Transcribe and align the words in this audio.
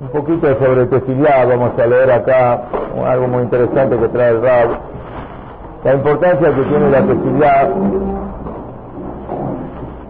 Un 0.00 0.08
poquito 0.08 0.48
sobre 0.58 0.86
tefilá, 0.86 1.44
vamos 1.44 1.78
a 1.78 1.86
leer 1.86 2.10
acá 2.10 2.62
algo 3.06 3.28
muy 3.28 3.42
interesante 3.42 3.98
que 3.98 4.08
trae 4.08 4.30
el 4.30 4.42
Rab. 4.42 4.68
La 5.84 5.94
importancia 5.94 6.54
que 6.54 6.62
tiene 6.62 6.90
la 6.90 7.02
tefilá, 7.02 7.68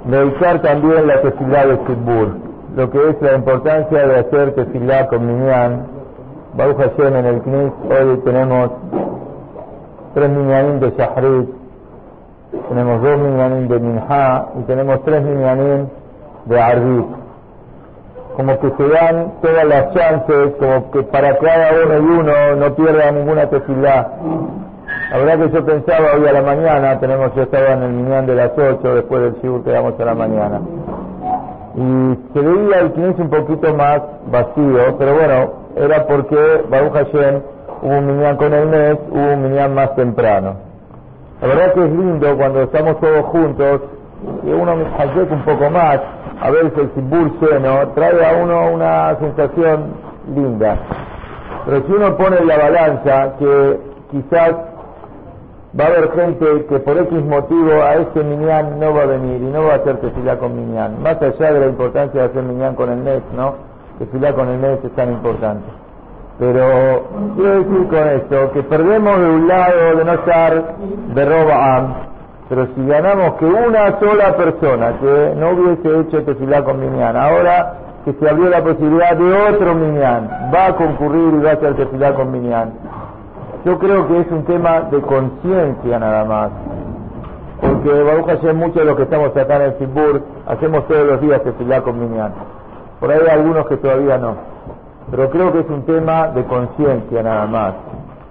dedicar 0.04 0.62
también 0.62 1.06
la 1.06 1.20
tefilá 1.20 1.66
de 1.66 1.76
Sibur, 1.86 2.36
lo 2.74 2.90
que 2.90 3.10
es 3.10 3.20
la 3.20 3.34
importancia 3.34 4.06
de 4.06 4.18
hacer 4.20 4.54
tefilá 4.54 5.08
con 5.08 5.26
Minyan. 5.26 5.87
Baruch 6.54 6.79
Hashem 6.79 7.17
en 7.17 7.27
el 7.27 7.42
Knis, 7.42 7.72
hoy 7.90 8.17
tenemos 8.24 8.71
tres 10.15 10.31
Minyanim 10.31 10.81
de 10.81 10.90
Shahrit, 10.92 11.49
tenemos 12.69 13.03
dos 13.03 13.19
Minyanim 13.19 13.69
de 13.69 13.79
Minha 13.79 14.47
y 14.58 14.63
tenemos 14.63 15.04
tres 15.04 15.22
Minyanim 15.22 15.87
de 16.47 16.61
Arbit 16.61 17.20
como 18.41 18.59
que 18.59 18.70
se 18.70 18.88
dan 18.88 19.32
todas 19.42 19.66
las 19.66 19.92
chances, 19.92 20.54
como 20.59 20.90
que 20.92 21.02
para 21.02 21.36
cada 21.36 21.72
uno 21.84 21.98
y 21.98 22.18
uno 22.20 22.56
no 22.56 22.74
pierda 22.74 23.10
ninguna 23.10 23.50
tefilá. 23.50 24.08
La 25.10 25.18
verdad 25.18 25.44
que 25.44 25.52
yo 25.52 25.66
pensaba 25.66 26.14
hoy 26.16 26.26
a 26.26 26.32
la 26.32 26.40
mañana, 26.40 26.98
tenemos 27.00 27.34
yo 27.34 27.42
estaba 27.42 27.72
en 27.74 27.82
el 27.82 27.90
Minyan 27.90 28.24
de 28.24 28.34
las 28.36 28.52
8, 28.56 28.95
después 28.95 29.22
del 29.22 29.34
Shibur 29.42 29.62
que 29.62 29.72
damos 29.72 30.00
a 30.00 30.04
la 30.06 30.14
mañana. 30.14 30.60
Y 31.74 32.18
se 32.32 32.40
veía 32.40 32.80
el 32.80 32.92
Knis 32.92 33.18
un 33.18 33.28
poquito 33.28 33.74
más 33.74 34.00
vacío, 34.30 34.96
pero 34.98 35.14
bueno, 35.14 35.52
era 35.76 36.06
porque 36.06 36.62
Baruch 36.70 36.95
Hashem 36.95 37.42
hubo 37.82 37.98
un 37.98 38.06
Minyan 38.06 38.36
con 38.38 38.54
el 38.54 38.66
mes, 38.68 38.96
hubo 39.10 39.34
un 39.34 39.42
Minyan 39.42 39.74
más 39.74 39.95
temprano. 39.96 40.54
La 41.42 41.48
verdad 41.48 41.74
que 41.74 41.84
es 41.84 41.90
lindo 41.90 42.36
cuando 42.38 42.62
estamos 42.62 42.98
todos 43.00 43.22
juntos 43.26 43.82
y 44.45 44.50
uno 44.50 44.76
me 44.76 44.84
un 44.84 45.45
poco 45.45 45.70
más, 45.70 46.00
a 46.40 46.50
si 46.50 46.80
el 46.80 46.90
Sibur 46.94 47.38
lleno, 47.40 47.88
trae 47.94 48.24
a 48.24 48.42
uno 48.42 48.72
una 48.72 49.16
sensación 49.18 49.92
linda. 50.34 50.76
Pero 51.66 51.86
si 51.86 51.92
uno 51.92 52.16
pone 52.16 52.44
la 52.44 52.56
balanza 52.56 53.36
que 53.38 53.80
quizás 54.10 54.54
va 55.78 55.84
a 55.84 55.87
haber 55.88 56.10
gente 56.12 56.66
que 56.66 56.78
por 56.80 56.96
X 56.96 57.24
motivo 57.24 57.82
a 57.82 57.95
este 57.96 58.24
Minyan 58.24 58.80
no 58.80 58.95
va 58.95 59.02
a 59.02 59.06
venir 59.06 59.42
y 59.42 59.46
no 59.52 59.65
va 59.65 59.74
a 59.74 59.76
hacer 59.76 59.98
tefilá 59.98 60.38
con 60.38 60.56
Minyan, 60.56 61.02
más 61.02 61.20
allá 61.20 61.52
de 61.52 61.60
la 61.60 61.66
importancia 61.66 62.23
de 62.23 62.26
hacer 62.28 62.43
Minyan 62.43 62.74
con 62.74 62.90
el 62.90 62.98
mes, 62.98 63.22
¿no? 63.37 63.54
Tefilá 63.98 64.33
con 64.33 64.48
el 64.48 64.59
mes 64.59 64.78
es 64.83 64.93
tan 64.93 65.12
importante. 65.12 65.67
Pero 66.39 67.06
quiero 67.37 67.65
decir 67.65 67.89
con 67.89 68.09
esto 68.09 68.53
que 68.53 68.62
perdemos 68.62 69.20
de 69.20 69.27
un 69.27 69.47
lado 69.47 69.97
de 69.97 70.05
no 70.06 70.12
estar 70.15 70.75
de 71.15 71.25
roba 71.27 71.77
pero 72.51 72.67
si 72.75 72.84
ganamos 72.84 73.34
que 73.34 73.45
una 73.45 74.01
sola 74.01 74.37
persona 74.37 74.98
que 74.98 75.34
no 75.37 75.51
hubiese 75.51 76.01
hecho 76.01 76.25
tefilá 76.25 76.65
con 76.65 76.81
Minyan, 76.81 77.17
ahora 77.17 77.75
que 78.05 78.12
se 78.12 78.29
abrió 78.29 78.48
la 78.51 78.61
posibilidad 78.61 79.17
de 79.17 79.33
otro 79.55 79.73
Minyan, 79.77 80.29
va 80.53 80.67
a 80.67 80.75
concurrir 80.75 81.33
y 81.34 81.45
va 81.45 81.51
a 81.51 81.53
hacer 81.53 81.77
tefilá 81.77 82.12
con 82.12 82.33
Minyan. 82.33 82.73
Yo 83.65 83.78
creo 83.78 84.09
que 84.09 84.19
es 84.23 84.31
un 84.33 84.45
tema 84.47 84.81
de 84.81 85.01
conciencia 85.01 86.01
nada 86.01 86.25
más. 86.25 86.51
Porque 87.61 88.03
Baruch 88.03 88.27
Hashem, 88.27 88.56
muchos 88.56 88.75
de 88.75 88.84
los 88.84 88.97
que 88.97 89.03
estamos 89.05 89.28
acá 89.37 89.55
en 89.55 89.62
el 89.62 89.78
Simbur, 89.78 90.21
hacemos 90.48 90.89
todos 90.89 91.06
los 91.06 91.21
días 91.21 91.45
tefilá 91.45 91.83
con 91.83 92.01
Minyan. 92.01 92.33
Por 92.98 93.12
ahí 93.12 93.21
hay 93.21 93.39
algunos 93.39 93.65
que 93.69 93.77
todavía 93.77 94.19
no. 94.19 94.34
Pero 95.09 95.31
creo 95.31 95.53
que 95.53 95.61
es 95.61 95.71
un 95.71 95.84
tema 95.84 96.27
de 96.34 96.43
conciencia 96.47 97.23
nada 97.23 97.47
más 97.47 97.75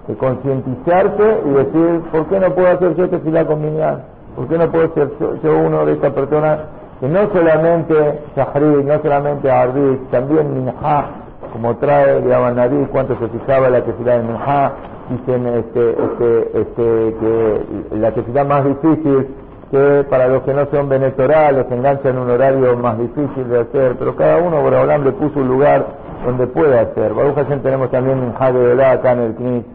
de 0.09 0.15
concientizarse 0.15 1.41
y 1.45 1.49
decir, 1.51 2.01
¿por 2.11 2.25
qué 2.25 2.39
no 2.39 2.49
puedo 2.55 2.67
hacer 2.67 2.95
yo 2.95 3.07
tefilá 3.09 3.45
con 3.45 3.61
Minyan? 3.61 4.01
¿Por 4.35 4.47
qué 4.47 4.57
no 4.57 4.71
puedo 4.71 4.91
ser 4.95 5.07
yo 5.43 5.57
uno 5.59 5.85
de 5.85 5.93
estas 5.93 6.13
personas 6.13 6.59
que 6.99 7.07
no 7.07 7.29
solamente 7.31 7.93
Shahrid, 8.35 8.85
no 8.85 8.99
solamente 9.03 9.51
Arbit, 9.51 10.09
también 10.09 10.51
Minha, 10.65 11.05
como 11.53 11.77
trae 11.77 12.21
de 12.21 12.33
Abanadí, 12.33 12.87
cuánto 12.91 13.15
se 13.19 13.27
fijaba 13.27 13.69
la 13.69 13.83
tefilá 13.83 14.17
de 14.17 14.23
Minha, 14.23 14.71
dicen 15.11 15.45
este, 15.45 15.91
este, 15.91 16.59
este, 16.59 17.15
que 17.19 17.95
la 17.97 18.11
tefilá 18.11 18.43
más 18.43 18.65
difícil 18.65 19.27
que 19.69 20.05
para 20.09 20.27
los 20.27 20.41
que 20.41 20.55
no 20.55 20.65
son 20.71 20.89
venetorales, 20.89 21.67
se 21.69 21.75
enganchan 21.75 22.15
en 22.15 22.17
un 22.17 22.31
horario 22.31 22.75
más 22.77 22.97
difícil 22.97 23.47
de 23.47 23.59
hacer, 23.59 23.95
pero 23.99 24.15
cada 24.15 24.37
uno, 24.37 24.59
Boraholam, 24.63 25.03
le 25.03 25.11
puso 25.11 25.39
un 25.39 25.47
lugar 25.47 25.85
donde 26.25 26.47
puede 26.47 26.79
hacer. 26.79 27.13
Baruch 27.13 27.61
tenemos 27.61 27.91
también 27.91 28.19
Minha 28.19 28.51
de 28.51 28.83
acá 28.83 29.11
en 29.11 29.19
el 29.19 29.35
Knis, 29.35 29.65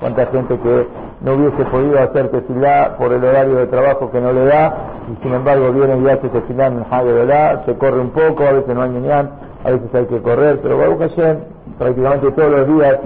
cuánta 0.00 0.26
gente 0.26 0.58
que 0.58 0.86
no 1.20 1.34
hubiese 1.34 1.64
podido 1.64 1.98
hacer 2.00 2.28
tefilá 2.30 2.96
por 2.98 3.12
el 3.12 3.24
horario 3.24 3.56
de 3.56 3.66
trabajo 3.66 4.10
que 4.10 4.20
no 4.20 4.32
le 4.32 4.44
da 4.46 4.74
y 5.12 5.22
sin 5.22 5.32
embargo 5.32 5.72
viene 5.72 5.98
y 5.98 6.08
hace 6.08 6.28
tefilá 6.28 6.66
en 6.66 6.78
el 6.78 7.64
se 7.64 7.74
corre 7.76 8.00
un 8.00 8.10
poco, 8.10 8.44
a 8.44 8.52
veces 8.52 8.74
no 8.74 8.82
hay 8.82 8.90
minyan, 8.90 9.30
a 9.64 9.70
veces 9.70 9.94
hay 9.94 10.06
que 10.06 10.20
correr, 10.20 10.60
pero 10.62 10.78
Baruch 10.78 10.98
Hashem 10.98 11.38
prácticamente 11.78 12.30
todos 12.32 12.50
los 12.50 12.68
días 12.68 12.98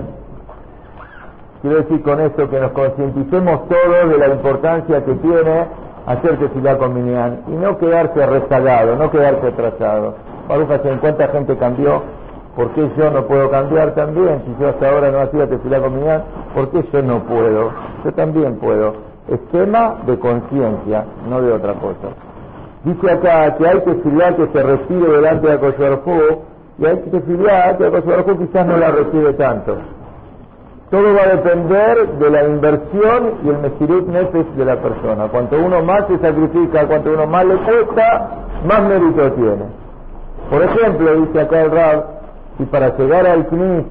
quiero 1.62 1.77
decir 1.77 2.03
con 2.03 2.21
esto 2.21 2.48
que 2.50 2.60
nos 2.60 2.72
concienticemos 2.72 3.69
todos 3.69 4.10
de 4.10 4.19
la 4.19 4.28
importancia 4.28 5.04
que 5.04 5.15
tiene 5.15 5.66
hacer 6.06 6.38
tefilá 6.38 6.78
con 6.78 6.94
minyan 6.94 7.43
y 7.48 7.53
no 7.53 7.77
quedarse 7.78 8.27
rezagado, 8.27 8.97
no 8.97 9.10
quedarse 9.10 9.48
atrasado. 9.48 10.15
Baruch 10.48 10.69
Hashem, 10.69 10.98
cuánta 10.98 11.28
gente 11.28 11.56
cambió 11.59 12.03
¿Por 12.58 12.72
qué 12.72 12.91
yo 12.96 13.08
no 13.12 13.24
puedo 13.24 13.48
cambiar 13.50 13.94
también? 13.94 14.42
Si 14.44 14.60
yo 14.60 14.70
hasta 14.70 14.91
ahora 14.91 15.12
no 15.12 15.20
hacía 15.20 15.46
tefilá 15.46 15.78
con 15.78 15.94
Minyan, 15.94 16.24
¿por 16.56 16.69
qué 16.70 16.84
yo 16.92 17.02
no 17.02 17.22
puedo? 17.22 17.70
Yo 18.04 18.12
también 18.14 18.56
puedo. 18.56 18.94
Es 19.28 19.38
tema 19.52 19.98
de 20.06 20.19
conciencia, 20.19 21.04
no 21.30 21.41
de 21.41 21.52
otra 21.52 21.74
cosa. 21.74 22.08
Dice 22.82 23.12
acá 23.12 23.54
que 23.56 23.64
hay 23.64 23.80
tefilá 23.82 24.34
que 24.34 24.48
se 24.48 24.60
recibe 24.60 25.08
delante 25.08 25.47
de 25.47 25.52
Akoyarjú 25.52 26.20
y 26.80 26.86
hay 26.86 26.97
tefilá 26.97 27.76
que 27.78 27.86
Akoyarjú 27.86 28.38
quizás 28.38 28.66
no 28.66 28.76
la 28.76 28.91
recibe 28.91 29.34
tanto. 29.34 29.76
Todo 30.91 31.14
va 31.14 31.22
a 31.22 31.36
depender 31.36 32.08
de 32.18 32.30
la 32.30 32.44
inversión 32.44 33.34
y 33.44 33.50
el 33.50 33.58
mesirut 33.58 34.08
nefesh 34.08 34.48
de 34.56 34.64
la 34.64 34.82
persona. 34.82 35.28
Cuanto 35.28 35.60
uno 35.64 35.80
más 35.84 36.08
se 36.08 36.18
sacrifica, 36.18 36.88
cuanto 36.88 37.12
uno 37.12 37.24
más 37.28 37.47
le 37.47 37.54
cuesta, 37.58 38.30
más 38.66 38.82
mérito 38.82 39.30
tiene. 39.34 39.64
Por 40.50 40.62
ejemplo, 40.62 41.20
dice 41.20 41.41
acá 41.41 41.60
el 41.60 41.70
Rab, 41.70 42.17
si 42.58 42.64
para 42.66 42.96
llegar 42.96 43.26
al 43.26 43.46
CNIS 43.46 43.84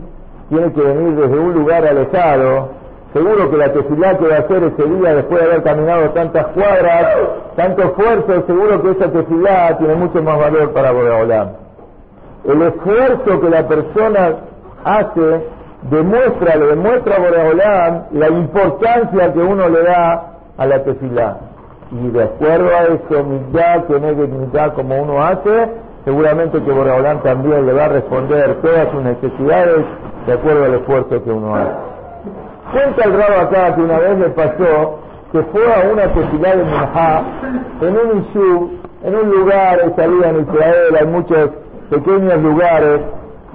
tiene 0.50 0.74
que 0.74 0.82
venir 0.82 1.16
desde 1.16 1.40
un 1.40 1.54
lugar 1.54 1.88
alejado, 1.88 2.70
seguro 3.14 3.50
que 3.50 3.58
la 3.58 3.72
tefilá 3.72 4.18
que 4.18 4.28
va 4.28 4.36
a 4.36 4.40
hacer 4.40 4.64
ese 4.64 4.84
día 4.84 5.16
después 5.16 5.42
de 5.42 5.48
haber 5.50 5.64
caminado 5.64 6.10
tantas 6.12 6.48
cuadras, 6.48 7.18
tanto 7.56 7.84
esfuerzo, 7.84 8.46
seguro 8.46 8.82
que 8.84 8.92
esa 8.92 9.12
tefilá 9.12 9.78
tiene 9.78 9.96
mucho 9.96 10.22
más 10.22 10.38
valor 10.38 10.72
para 10.74 10.92
Boreolam. 10.92 11.50
El 12.46 12.62
esfuerzo 12.62 13.42
que 13.42 13.50
la 13.50 13.68
persona 13.68 14.36
hace 14.84 15.46
demuestra, 15.90 16.56
le 16.56 16.66
demuestra 16.68 17.16
a 17.16 17.20
Boreolam 17.20 18.04
la 18.12 18.30
importancia 18.30 19.34
que 19.34 19.40
uno 19.40 19.70
le 19.70 19.84
da 19.84 20.34
a 20.58 20.66
la 20.66 20.84
tefilá. 20.84 21.38
Y 21.92 22.10
de 22.10 22.24
acuerdo 22.24 22.70
a 22.70 22.84
eso, 22.84 23.24
mitad, 23.24 23.86
que 23.86 24.00
mitad 24.00 24.74
como 24.74 25.02
uno 25.02 25.24
hace, 25.24 25.70
seguramente 26.08 26.64
que 26.64 26.72
Boraholam 26.72 27.20
también 27.22 27.66
le 27.66 27.74
va 27.74 27.84
a 27.84 27.90
responder 27.90 28.62
todas 28.62 28.90
sus 28.92 29.04
necesidades 29.04 29.84
de 30.26 30.34
acuerdo 30.34 30.64
al 30.64 30.76
esfuerzo 30.76 31.22
que 31.22 31.30
uno 31.30 31.54
hace. 31.54 31.74
Cuenta 32.72 33.04
el 33.04 33.12
rabo 33.12 33.42
acá 33.42 33.76
que 33.76 33.82
una 33.82 34.00
vez 34.00 34.18
le 34.20 34.30
pasó 34.30 35.00
que 35.34 35.44
fue 35.52 35.66
a 35.66 35.92
una 35.92 36.04
tefilá 36.04 36.56
de 36.56 36.64
Minha 36.64 37.24
en 37.82 37.98
un 37.98 38.22
Ishu, 38.22 38.72
en 39.04 39.16
un 39.16 39.30
lugar, 39.32 39.80
salía 39.98 40.30
en 40.30 40.40
Israel, 40.44 40.96
hay 40.98 41.08
muchos 41.08 41.50
pequeños 41.90 42.42
lugares 42.42 43.02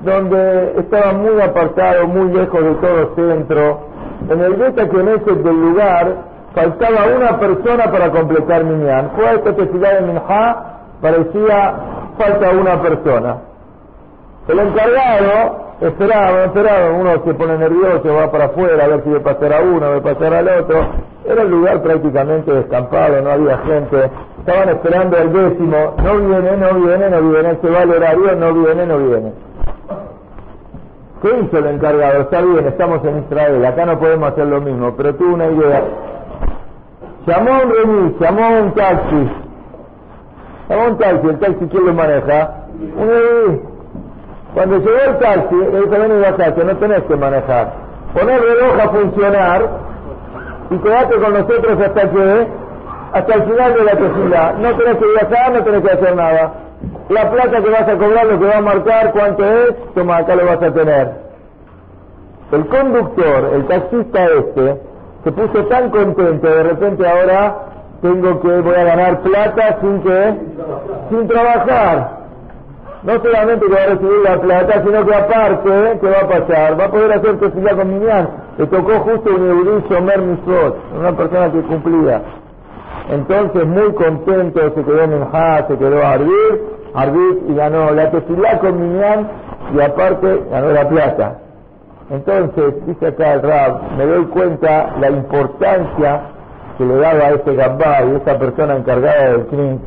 donde 0.02 0.74
estaba 0.78 1.14
muy 1.14 1.40
apartado, 1.40 2.06
muy 2.06 2.34
lejos 2.34 2.62
de 2.62 2.74
todo 2.74 3.14
centro. 3.14 3.80
En 4.28 4.40
el 4.42 4.56
Beta 4.56 4.86
Knesset 4.90 5.42
del 5.42 5.58
lugar 5.58 6.16
faltaba 6.54 7.06
una 7.16 7.40
persona 7.40 7.90
para 7.90 8.10
completar 8.10 8.62
Minyan. 8.62 9.10
Fue 9.16 9.26
a 9.26 9.32
esta 9.36 9.56
tefilá 9.56 9.94
de 9.94 10.02
Minha, 10.02 10.56
parecía 11.00 12.01
falta 12.22 12.50
una 12.50 12.80
persona. 12.80 13.36
El 14.48 14.58
encargado 14.58 15.74
esperaba, 15.80 16.44
esperaba, 16.44 16.90
uno 16.90 17.10
se 17.24 17.34
pone 17.34 17.58
nervioso, 17.58 18.14
va 18.14 18.30
para 18.30 18.46
afuera 18.46 18.84
a 18.84 18.88
ver 18.88 19.04
si 19.04 19.14
a 19.14 19.22
pasar 19.22 19.52
a 19.52 19.60
uno, 19.60 19.86
a 19.86 20.00
pasar 20.00 20.34
al 20.34 20.48
otro. 20.48 20.86
Era 21.24 21.42
el 21.42 21.50
lugar 21.50 21.82
prácticamente 21.82 22.52
descampado, 22.52 23.20
no 23.22 23.30
había 23.30 23.58
gente. 23.58 24.10
Estaban 24.38 24.68
esperando 24.70 25.16
el 25.16 25.32
décimo, 25.32 25.94
no 26.02 26.16
viene, 26.18 26.56
no 26.56 26.74
viene, 26.74 27.10
no 27.10 27.20
viene, 27.30 27.56
se 27.60 27.70
va 27.70 27.82
el 27.82 27.90
horario, 27.90 28.34
no 28.36 28.52
viene, 28.54 28.86
no 28.86 28.98
viene. 28.98 29.32
¿Qué 31.22 31.28
hizo 31.38 31.58
el 31.58 31.66
encargado? 31.66 32.22
Está 32.22 32.42
bien, 32.42 32.66
estamos 32.66 33.04
en 33.04 33.18
Israel, 33.18 33.64
acá 33.64 33.86
no 33.86 33.98
podemos 34.00 34.32
hacer 34.32 34.46
lo 34.46 34.60
mismo, 34.60 34.92
pero 34.96 35.14
tuvo 35.14 35.34
una 35.34 35.46
idea. 35.46 35.84
Llamó 37.26 37.50
a 37.52 37.62
un 37.62 37.70
remis, 37.70 38.18
llamó 38.18 38.44
a 38.44 38.48
un 38.62 38.74
taxi, 38.74 39.30
Llamó 40.72 40.88
un 40.88 40.96
taxi, 40.96 41.28
el 41.28 41.38
taxi 41.38 41.66
quién 41.66 41.84
lo 41.84 41.92
maneja, 41.92 42.50
Cuando 44.54 44.78
llegó 44.78 45.00
el 45.06 45.18
taxi, 45.18 45.54
le 45.54 45.80
dijo, 45.80 45.90
ven 45.90 46.24
y 46.24 46.52
que 46.54 46.64
no 46.64 46.76
tenés 46.78 47.02
que 47.02 47.16
manejar. 47.16 47.72
Poner 48.14 48.40
el 48.40 48.42
reloj 48.42 48.80
a 48.80 48.88
funcionar 48.88 49.68
y 50.70 50.78
quedate 50.78 51.16
con 51.16 51.32
nosotros 51.34 51.78
hasta 51.78 52.10
que, 52.10 52.46
hasta 53.12 53.34
el 53.34 53.42
final 53.42 53.74
de 53.74 53.84
la 53.84 53.92
tefila. 53.92 54.52
No 54.60 54.76
tenés 54.76 54.96
que 54.96 55.06
viajar, 55.08 55.52
no 55.52 55.62
tenés 55.62 55.82
que 55.82 55.90
hacer 55.90 56.16
nada. 56.16 56.52
la 57.10 57.30
plata 57.30 57.62
que 57.62 57.70
vas 57.70 57.88
a 57.88 57.98
cobrar, 57.98 58.26
lo 58.26 58.40
que 58.40 58.46
va 58.46 58.56
a 58.56 58.62
marcar 58.62 59.12
cuánto 59.12 59.44
es, 59.44 59.94
toma, 59.94 60.16
acá 60.18 60.34
lo 60.36 60.46
vas 60.46 60.62
a 60.62 60.72
tener. 60.72 61.10
El 62.50 62.66
conductor, 62.66 63.50
el 63.54 63.66
taxista 63.66 64.24
este, 64.24 64.80
se 65.22 65.32
puso 65.32 65.66
tan 65.66 65.90
contento, 65.90 66.48
de 66.48 66.62
repente 66.62 67.06
ahora 67.06 67.71
tengo 68.02 68.40
que, 68.40 68.60
voy 68.60 68.74
a 68.74 68.84
ganar 68.84 69.20
plata 69.20 69.78
sin 69.80 70.02
que, 70.02 70.34
sin 71.08 71.28
trabajar. 71.28 72.22
No 73.04 73.12
solamente 73.20 73.66
que 73.66 73.72
va 73.72 73.82
a 73.82 73.86
recibir 73.86 74.18
la 74.24 74.40
plata, 74.40 74.82
sino 74.84 75.06
que 75.06 75.14
aparte, 75.14 75.98
¿qué 76.00 76.06
va 76.08 76.18
a 76.20 76.28
pasar? 76.28 76.80
Va 76.80 76.84
a 76.84 76.90
poder 76.90 77.12
hacer 77.12 77.38
tefilá 77.38 77.74
con 77.76 77.88
Minyan. 77.88 78.28
Le 78.58 78.66
tocó 78.66 78.92
justo 79.00 79.30
un 79.30 79.46
Yehudí 79.46 79.88
Shomer 79.88 80.20
una 80.20 81.12
persona 81.16 81.52
que 81.52 81.62
cumplía. 81.62 82.22
Entonces, 83.10 83.66
muy 83.66 83.92
contento, 83.94 84.60
se 84.74 84.84
quedó 84.84 85.06
Minjá, 85.06 85.66
se 85.68 85.78
quedó 85.78 86.04
Arbit, 86.04 86.60
Arbit 86.94 87.50
y 87.50 87.54
ganó 87.54 87.90
la 87.92 88.10
tefilá 88.10 88.58
con 88.58 88.80
Minyan 88.80 89.28
y 89.74 89.80
aparte 89.80 90.42
ganó 90.50 90.72
la 90.72 90.88
plata. 90.88 91.38
Entonces, 92.10 92.86
dice 92.86 93.06
acá 93.06 93.34
el 93.34 93.42
Rab, 93.42 93.80
me 93.96 94.06
doy 94.06 94.24
cuenta 94.26 94.90
la 95.00 95.10
importancia 95.10 96.31
que 96.82 96.88
le 96.88 96.96
daba 96.96 97.20
a 97.20 97.30
este 97.30 97.54
y 97.54 98.16
esta 98.16 98.38
persona 98.38 98.76
encargada 98.76 99.30
del 99.30 99.46
CNIN, 99.46 99.80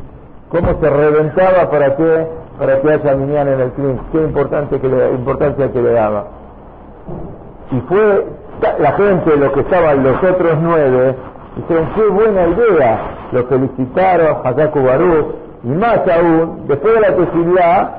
cómo 0.48 0.80
se 0.80 0.88
reventaba 0.88 1.70
para 1.70 1.94
que, 1.96 2.26
para 2.58 2.80
que 2.80 2.90
haya 2.90 3.14
Minyan 3.14 3.48
en 3.48 3.60
el 3.60 3.72
CNIN, 3.72 4.00
qué 4.12 4.18
importante 4.18 4.80
que 4.80 4.88
le, 4.88 5.10
importancia 5.10 5.70
que 5.70 5.82
le 5.82 5.92
daba. 5.92 6.24
Y 7.70 7.80
fue 7.80 8.24
la 8.78 8.92
gente, 8.92 9.36
los 9.36 9.52
que 9.52 9.60
estaban 9.60 10.02
los 10.02 10.16
otros 10.22 10.58
nueve, 10.62 11.14
dijeron, 11.56 11.88
qué 11.94 12.08
buena 12.08 12.46
idea, 12.46 13.00
lo 13.32 13.44
felicitaron, 13.44 14.36
a 14.44 14.52
Barú, 14.52 15.34
y 15.64 15.68
más 15.68 16.00
aún, 16.08 16.66
después 16.66 16.94
de 16.94 17.00
la 17.00 17.16
tefilá, 17.16 17.90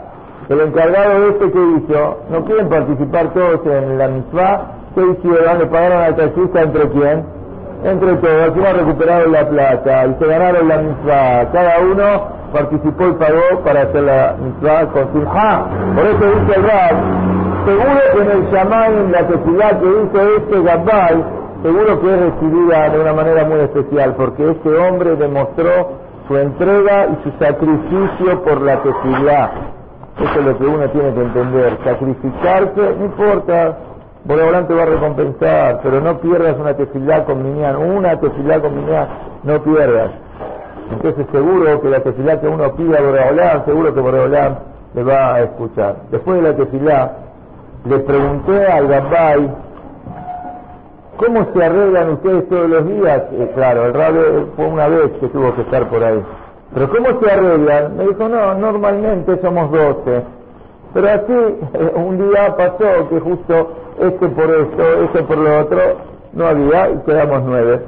el 0.50 0.62
encargado 0.62 1.22
de 1.22 1.30
este 1.30 1.52
que 1.52 1.60
hizo, 1.60 2.18
no 2.32 2.46
quieren 2.46 2.70
participar 2.70 3.34
todos 3.34 3.60
en 3.66 3.98
la 3.98 4.08
misma, 4.08 4.62
¿qué 4.96 5.02
hicieron? 5.02 5.60
Le 5.60 5.66
pagaron 5.68 6.02
al 6.02 6.16
taxista 6.16 6.62
entre 6.64 6.90
quién? 6.90 7.37
Entre 7.84 8.16
todos, 8.16 8.58
y 8.58 8.60
recuperaron 8.60 9.32
la 9.32 9.48
plata 9.48 10.08
y 10.08 10.16
se 10.20 10.26
ganaron 10.26 10.68
la 10.68 10.78
misma. 10.78 11.52
Cada 11.54 11.80
uno 11.80 12.28
participó 12.52 13.08
y 13.08 13.14
pagó 13.14 13.64
para 13.64 13.82
hacer 13.82 14.02
la 14.02 14.36
misma 14.42 14.92
con 14.92 15.04
su 15.14 15.24
Por 15.24 16.06
eso 16.06 16.40
dice 16.40 16.60
el 16.60 16.64
Rab, 16.64 16.96
seguro 17.66 18.00
que 18.14 18.22
en 18.22 18.32
el 18.32 18.52
Shaman, 18.52 19.12
la 19.12 19.28
tefilá 19.28 19.80
que 19.80 19.86
hizo 19.86 20.38
este 20.38 20.62
Gabbal, 20.64 21.24
seguro 21.62 22.02
que 22.02 22.14
es 22.14 22.20
recibida 22.20 22.90
de 22.90 23.00
una 23.00 23.14
manera 23.14 23.46
muy 23.46 23.60
especial, 23.60 24.16
porque 24.16 24.50
este 24.52 24.76
hombre 24.76 25.16
demostró 25.16 25.92
su 26.28 26.36
entrega 26.36 27.08
y 27.08 27.24
su 27.24 27.32
sacrificio 27.38 28.44
por 28.44 28.62
la 28.62 28.82
tefilá. 28.82 29.52
Eso 30.20 30.40
es 30.40 30.46
lo 30.46 30.58
que 30.58 30.66
uno 30.66 30.90
tiene 30.90 31.14
que 31.14 31.22
entender. 31.22 31.78
Sacrificarse, 31.84 32.96
no 32.98 33.06
importa, 33.06 33.78
Boreolán 34.28 34.68
te 34.68 34.74
va 34.74 34.84
a 34.84 34.88
recompensar, 34.88 35.80
pero 35.82 36.02
no 36.02 36.18
pierdas 36.20 36.58
una 36.60 36.74
tefilá 36.76 37.24
con 37.24 37.44
Minyan, 37.44 37.78
una 37.78 38.20
tefilá 38.20 38.60
con 38.60 38.76
Minyan, 38.76 39.08
no 39.44 39.64
pierdas. 39.64 40.12
Entonces 40.92 41.26
seguro 41.32 41.80
que 41.82 41.90
la 41.90 42.02
tefilá 42.02 42.40
que 42.42 42.48
uno 42.48 42.76
pida 42.76 43.00
a 43.00 43.02
Boreolán, 43.02 43.66
seguro 43.66 43.94
que 43.94 44.02
Boreolán 44.02 44.60
le 44.96 45.04
va 45.04 45.36
a 45.36 45.44
escuchar. 45.44 45.96
Después 46.12 46.42
de 46.42 46.50
la 46.50 46.58
tefilá, 46.58 47.12
le 47.86 48.00
pregunté 48.00 48.66
al 48.66 48.88
Gambay, 48.90 49.50
¿cómo 51.16 51.48
se 51.54 51.64
arreglan 51.64 52.10
ustedes 52.10 52.50
todos 52.50 52.70
los 52.70 52.86
días? 52.86 53.24
Eh, 53.32 53.52
claro, 53.56 53.86
el 53.86 53.94
rabio 53.94 54.50
fue 54.58 54.66
una 54.66 54.90
vez 54.90 55.10
que 55.22 55.30
tuvo 55.30 55.56
que 55.56 55.62
estar 55.62 55.88
por 55.90 56.04
ahí. 56.04 56.22
Pero 56.74 56.90
¿cómo 56.90 57.22
se 57.22 57.32
arreglan? 57.32 57.96
Me 57.96 58.08
dijo, 58.08 58.28
no, 58.28 58.56
normalmente 58.56 59.40
somos 59.42 59.72
12. 59.72 60.24
Pero 60.94 61.10
así, 61.10 61.34
un 61.96 62.18
día 62.18 62.56
pasó 62.56 63.10
que 63.10 63.20
justo 63.20 63.72
este 64.00 64.28
por 64.30 64.50
esto, 64.50 65.04
este 65.06 65.24
por 65.24 65.38
lo 65.38 65.60
otro, 65.60 65.80
no 66.34 66.48
había 66.48 66.92
y 66.92 66.98
quedamos 67.06 67.44
nueve. 67.44 67.82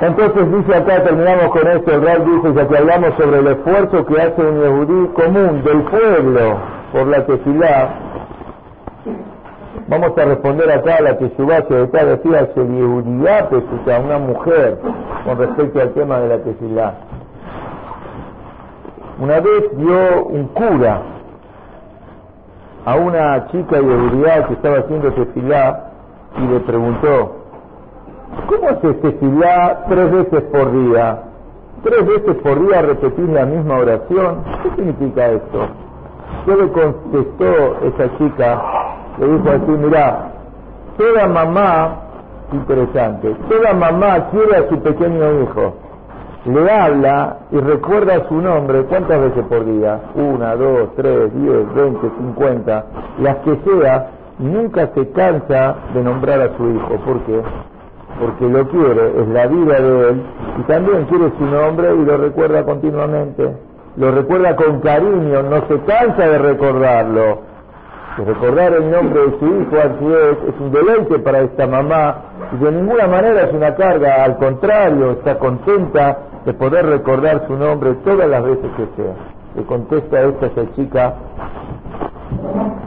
Entonces 0.00 0.52
dice 0.52 0.74
acá, 0.76 1.02
terminamos 1.02 1.48
con 1.50 1.66
esto, 1.66 1.92
el 1.92 2.02
Rab 2.02 2.24
dice, 2.24 2.54
ya 2.54 2.68
que 2.68 2.78
hablamos 2.78 3.14
sobre 3.14 3.38
el 3.40 3.46
esfuerzo 3.48 4.06
que 4.06 4.20
hace 4.20 4.42
un 4.42 4.60
yehudí 4.60 5.08
común 5.08 5.62
del 5.64 5.82
pueblo 5.82 6.58
por 6.92 7.06
la 7.08 7.26
tefilá, 7.26 7.94
vamos 9.88 10.16
a 10.16 10.24
responder 10.24 10.70
acá 10.70 10.96
a 10.96 11.02
la 11.02 11.18
teshuvá 11.18 11.62
que 11.62 11.82
está 11.82 12.04
decía 12.04 12.48
a 13.96 14.00
una 14.00 14.18
mujer, 14.18 14.78
con 15.24 15.38
respecto 15.38 15.80
al 15.80 15.90
tema 15.94 16.20
de 16.20 16.28
la 16.28 16.38
tefilá. 16.44 16.94
Una 19.20 19.40
vez 19.40 19.64
vio 19.72 20.24
un 20.26 20.46
cura 20.48 21.00
a 22.88 22.96
una 22.96 23.48
chica 23.48 23.76
de 23.82 24.46
que 24.46 24.52
estaba 24.54 24.78
haciendo 24.78 25.12
tefilá 25.12 25.90
y 26.38 26.52
le 26.52 26.60
preguntó, 26.60 27.36
¿cómo 28.46 28.68
haces 28.70 28.98
tefilá 29.02 29.84
tres 29.90 30.10
veces 30.10 30.42
por 30.44 30.72
día? 30.72 31.18
¿Tres 31.82 32.06
veces 32.06 32.36
por 32.42 32.66
día 32.66 32.80
repetir 32.80 33.28
la 33.28 33.44
misma 33.44 33.76
oración? 33.76 34.42
¿Qué 34.62 34.70
significa 34.76 35.26
esto? 35.32 35.66
¿Qué 36.46 36.56
le 36.56 36.68
contestó 36.70 37.76
esa 37.88 38.16
chica? 38.16 38.62
Le 39.18 39.28
dijo 39.32 39.50
así, 39.50 39.70
mira, 39.70 40.30
toda 40.96 41.26
mamá, 41.28 41.94
interesante, 42.52 43.36
toda 43.50 43.74
mamá 43.74 44.30
quiere 44.30 44.56
a 44.56 44.68
su 44.70 44.80
pequeño 44.80 45.42
hijo 45.42 45.74
le 46.48 46.70
habla 46.70 47.36
y 47.50 47.58
recuerda 47.58 48.26
su 48.28 48.34
nombre, 48.36 48.82
¿cuántas 48.84 49.20
veces 49.20 49.44
por 49.48 49.64
día? 49.64 50.00
Una, 50.14 50.56
dos, 50.56 50.94
tres, 50.96 51.32
diez, 51.34 51.74
veinte, 51.74 52.10
cincuenta, 52.18 52.86
las 53.20 53.36
que 53.38 53.56
sea, 53.56 54.10
nunca 54.38 54.88
se 54.94 55.10
cansa 55.10 55.76
de 55.94 56.02
nombrar 56.02 56.40
a 56.40 56.56
su 56.56 56.70
hijo. 56.70 56.96
¿Por 57.04 57.20
qué? 57.24 57.42
Porque 58.20 58.48
lo 58.48 58.68
quiere, 58.68 59.20
es 59.20 59.28
la 59.28 59.46
vida 59.46 59.80
de 59.80 60.10
él, 60.10 60.22
y 60.58 60.62
también 60.62 61.04
quiere 61.04 61.30
su 61.38 61.44
nombre 61.44 61.94
y 61.94 62.04
lo 62.04 62.16
recuerda 62.16 62.64
continuamente. 62.64 63.56
Lo 63.96 64.12
recuerda 64.12 64.54
con 64.54 64.80
cariño, 64.80 65.42
no 65.42 65.66
se 65.66 65.80
cansa 65.80 66.28
de 66.28 66.38
recordarlo. 66.38 67.47
Recordar 68.24 68.72
el 68.74 68.90
nombre 68.90 69.20
de 69.20 69.38
su 69.38 69.46
hijo, 69.46 69.76
es, 69.76 70.60
un 70.60 70.72
deleite 70.72 71.18
para 71.20 71.40
esta 71.40 71.66
mamá, 71.66 72.16
y 72.52 72.64
de 72.64 72.72
ninguna 72.72 73.06
manera 73.06 73.42
es 73.42 73.52
una 73.52 73.74
carga, 73.74 74.24
al 74.24 74.36
contrario, 74.38 75.12
está 75.12 75.38
contenta 75.38 76.18
de 76.44 76.54
poder 76.54 76.86
recordar 76.86 77.46
su 77.46 77.56
nombre 77.56 77.94
todas 78.04 78.28
las 78.28 78.42
veces 78.42 78.70
que 78.76 78.86
sea. 78.96 79.14
Le 79.56 79.64
contesta 79.64 80.20
esta 80.22 80.74
chica, 80.74 81.14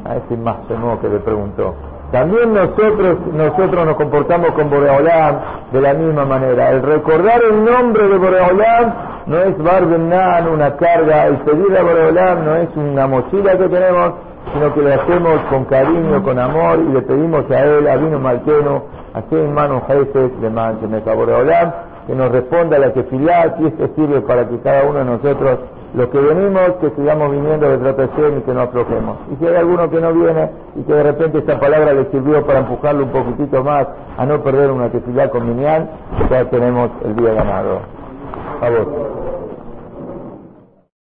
a 0.06 0.16
ese 0.16 0.38
más 0.38 0.58
nuevo 0.70 1.00
que 1.00 1.10
le 1.10 1.20
preguntó. 1.20 1.76
También 2.12 2.54
nosotros, 2.54 3.20
nosotros 3.34 3.86
nos 3.86 3.96
comportamos 3.96 4.52
con 4.52 4.70
Boreolam 4.70 5.40
de 5.72 5.80
la 5.80 5.94
misma 5.94 6.26
manera. 6.26 6.72
El 6.72 6.84
recordar 6.84 7.42
el 7.42 7.64
nombre 7.64 8.06
de 8.06 8.18
Boreolam 8.18 8.94
no 9.28 9.38
es 9.38 9.58
Barbenan, 9.58 10.50
una 10.50 10.76
carga. 10.76 11.28
El 11.28 11.38
pedir 11.38 11.78
a 11.78 11.84
Boreolam 11.84 12.46
no 12.46 12.56
es 12.58 12.70
una 12.76 13.08
mochila 13.08 13.58
que 13.58 13.70
tenemos, 13.70 14.14
sino 14.54 14.74
que 14.74 14.82
lo 14.82 14.94
hacemos 14.94 15.40
con 15.50 15.66
cariño, 15.66 16.24
con 16.24 16.40
amor 16.40 16.80
y 16.80 16.94
le 16.94 17.02
pedimos 17.02 17.50
a 17.52 17.66
él, 17.66 17.88
a 17.88 17.96
Vino 17.98 18.20
Malqueno, 18.20 18.84
a 19.14 19.36
en 19.36 19.54
manos 19.54 19.84
jefes 19.88 20.42
de 20.42 20.50
Manche 20.50 20.88
Boreolam 20.88 21.72
que 22.08 22.16
nos 22.16 22.32
responda 22.32 22.80
la 22.80 22.92
tefilá, 22.94 23.56
y 23.60 23.68
esto 23.68 23.90
sirve 23.96 24.22
para 24.22 24.48
que 24.48 24.60
cada 24.60 24.84
uno 24.84 25.00
de 25.00 25.06
nosotros, 25.06 25.60
los 25.94 26.08
que 26.10 26.20
venimos, 26.20 26.72
que 26.82 26.90
sigamos 26.92 27.32
viniendo 27.32 27.70
de 27.70 27.78
tratación 27.78 28.40
y 28.40 28.42
que 28.42 28.54
no 28.54 28.62
aflojemos. 28.62 29.18
Y 29.32 29.36
si 29.38 29.48
hay 29.48 29.56
alguno 29.56 29.90
que 29.90 30.02
no 30.02 30.14
viene 30.14 30.50
y 30.76 30.84
que 30.84 30.94
de 30.94 31.04
repente 31.04 31.40
esta 31.40 31.60
palabra 31.60 31.94
le 31.94 32.06
sirvió 32.12 32.46
para 32.46 32.60
empujarlo 32.60 33.04
un 33.04 33.12
poquitito 33.12 33.64
más 33.64 33.88
a 34.18 34.26
no 34.26 34.42
perder 34.42 34.72
una 34.72 34.90
tefilá 34.90 35.30
con 35.30 35.48
Minian, 35.48 35.90
ya 36.30 36.46
tenemos 36.50 36.90
el 37.06 37.16
día 37.16 37.34
ganado. 37.34 37.82
A 38.62 38.70
vos. 38.70 39.21